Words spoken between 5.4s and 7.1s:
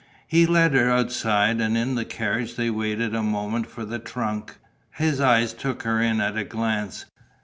took her in at a glance.